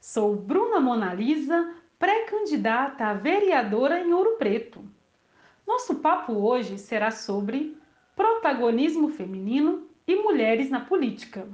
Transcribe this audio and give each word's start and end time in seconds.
Sou 0.00 0.36
Bruna 0.36 0.78
Monalisa, 0.78 1.74
pré-candidata 1.98 3.06
a 3.06 3.14
vereadora 3.14 4.00
em 4.00 4.12
Ouro 4.12 4.36
Preto. 4.36 4.84
Nosso 5.66 5.96
papo 5.96 6.32
hoje 6.34 6.78
será 6.78 7.10
sobre 7.10 7.76
protagonismo 8.14 9.08
feminino 9.08 9.88
e 10.06 10.14
mulheres 10.14 10.70
na 10.70 10.80
política. 10.80 11.48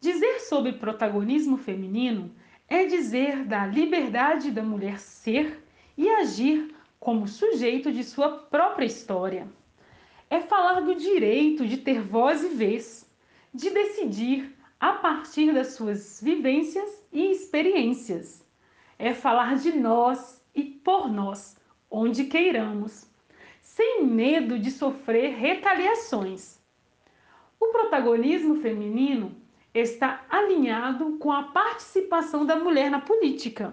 Dizer 0.00 0.40
sobre 0.40 0.72
protagonismo 0.72 1.58
feminino 1.58 2.34
é 2.66 2.86
dizer 2.86 3.44
da 3.44 3.66
liberdade 3.66 4.50
da 4.50 4.62
mulher 4.62 4.98
ser 4.98 5.62
e 5.96 6.08
agir 6.08 6.74
como 6.98 7.28
sujeito 7.28 7.92
de 7.92 8.02
sua 8.02 8.30
própria 8.30 8.86
história. 8.86 9.46
É 10.30 10.40
falar 10.40 10.80
do 10.80 10.94
direito 10.94 11.66
de 11.66 11.76
ter 11.76 12.00
voz 12.00 12.42
e 12.42 12.48
vez, 12.48 13.06
de 13.52 13.68
decidir 13.68 14.56
a 14.82 14.94
partir 14.94 15.54
das 15.54 15.74
suas 15.74 16.20
vivências 16.20 17.06
e 17.12 17.30
experiências. 17.30 18.44
É 18.98 19.14
falar 19.14 19.54
de 19.54 19.70
nós 19.70 20.44
e 20.52 20.64
por 20.64 21.08
nós, 21.08 21.56
onde 21.88 22.24
queiramos, 22.24 23.06
sem 23.60 24.04
medo 24.04 24.58
de 24.58 24.72
sofrer 24.72 25.36
retaliações. 25.36 26.58
O 27.60 27.68
protagonismo 27.68 28.56
feminino 28.56 29.36
está 29.72 30.26
alinhado 30.28 31.16
com 31.18 31.30
a 31.30 31.44
participação 31.44 32.44
da 32.44 32.56
mulher 32.56 32.90
na 32.90 33.00
política. 33.00 33.72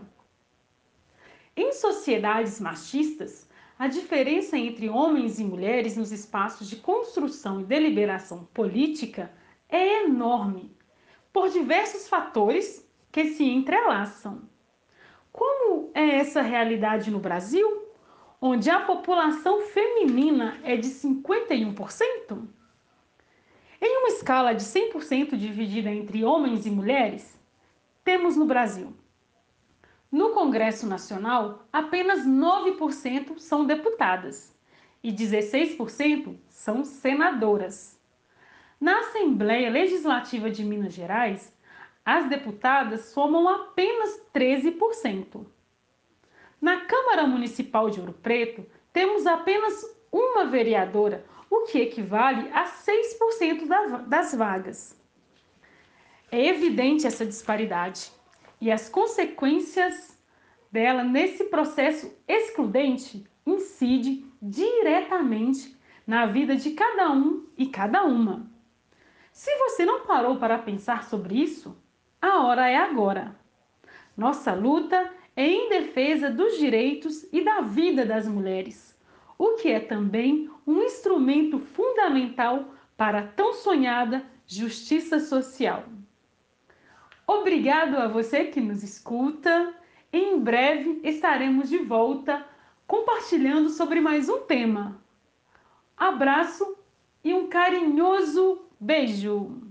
Em 1.56 1.74
sociedades 1.74 2.60
machistas, 2.60 3.50
a 3.80 3.88
diferença 3.88 4.56
entre 4.60 4.88
homens 4.88 5.40
e 5.40 5.44
mulheres 5.44 5.98
nos 5.98 6.12
espaços 6.12 6.70
de 6.70 6.76
construção 6.76 7.62
e 7.62 7.64
deliberação 7.64 8.48
política 8.54 9.34
é 9.68 10.04
enorme 10.04 10.78
por 11.32 11.50
diversos 11.50 12.08
fatores 12.08 12.88
que 13.12 13.26
se 13.34 13.44
entrelaçam. 13.44 14.42
Como 15.32 15.92
é 15.94 16.16
essa 16.18 16.42
realidade 16.42 17.12
no 17.12 17.20
Brasil, 17.20 17.88
onde 18.42 18.70
a 18.70 18.80
população 18.80 19.62
feminina 19.62 20.60
é 20.64 20.76
de 20.76 20.90
51%? 20.90 22.48
Em 23.82 23.98
uma 23.98 24.10
escala 24.10 24.54
de 24.54 24.64
100% 24.64 25.38
dividida 25.38 25.90
entre 25.90 26.24
homens 26.24 26.66
e 26.66 26.72
mulheres, 26.72 27.40
temos 28.04 28.36
no 28.36 28.46
Brasil. 28.46 28.94
No 30.12 30.32
Congresso 30.32 30.88
Nacional, 30.88 31.68
apenas 31.72 32.26
9% 32.26 33.38
são 33.38 33.66
deputadas 33.66 34.58
e 35.04 35.12
16% 35.14 36.36
são 36.48 36.84
senadoras. 36.84 37.99
Na 38.80 39.00
Assembleia 39.00 39.70
Legislativa 39.70 40.50
de 40.50 40.64
Minas 40.64 40.94
Gerais, 40.94 41.54
as 42.06 42.30
deputadas 42.30 43.02
somam 43.08 43.50
apenas 43.50 44.22
13%. 44.34 45.46
Na 46.62 46.86
Câmara 46.86 47.28
Municipal 47.28 47.90
de 47.90 48.00
Ouro 48.00 48.14
Preto, 48.14 48.66
temos 48.94 49.28
apenas 49.28 49.84
uma 50.10 50.46
vereadora, 50.46 51.26
o 51.50 51.66
que 51.66 51.80
equivale 51.80 52.50
a 52.54 52.68
6% 52.68 54.08
das 54.08 54.34
vagas. 54.34 54.98
É 56.32 56.48
evidente 56.48 57.06
essa 57.06 57.26
disparidade 57.26 58.10
e 58.62 58.72
as 58.72 58.88
consequências 58.88 60.18
dela 60.72 61.04
nesse 61.04 61.44
processo 61.46 62.18
excludente 62.26 63.26
incide 63.46 64.26
diretamente 64.42 65.78
na 66.08 66.26
vida 66.28 66.56
de 66.56 66.72
cada 66.72 67.12
um 67.12 67.46
e 67.58 67.68
cada 67.68 68.04
uma. 68.06 68.50
Se 69.40 69.56
você 69.56 69.86
não 69.86 70.02
parou 70.02 70.36
para 70.36 70.58
pensar 70.58 71.06
sobre 71.06 71.42
isso, 71.42 71.74
a 72.22 72.44
hora 72.44 72.70
é 72.70 72.76
agora. 72.76 73.34
Nossa 74.18 74.54
luta 74.54 75.14
é 75.34 75.48
em 75.48 75.70
defesa 75.70 76.30
dos 76.30 76.58
direitos 76.58 77.26
e 77.32 77.42
da 77.42 77.62
vida 77.62 78.06
das 78.06 78.28
mulheres, 78.28 78.94
o 79.38 79.56
que 79.56 79.70
é 79.70 79.80
também 79.80 80.52
um 80.68 80.84
instrumento 80.84 81.58
fundamental 81.58 82.66
para 82.98 83.20
a 83.20 83.28
tão 83.28 83.54
sonhada 83.54 84.26
justiça 84.46 85.22
social. 85.22 85.86
Obrigado 87.26 87.96
a 87.96 88.10
você 88.10 88.44
que 88.44 88.60
nos 88.60 88.84
escuta. 88.84 89.74
Em 90.12 90.38
breve 90.38 91.00
estaremos 91.02 91.70
de 91.70 91.78
volta 91.78 92.46
compartilhando 92.86 93.70
sobre 93.70 94.02
mais 94.02 94.28
um 94.28 94.42
tema. 94.42 95.02
Abraço 95.96 96.78
e 97.24 97.34
um 97.34 97.48
carinhoso 97.48 98.66
Beijo! 98.80 99.69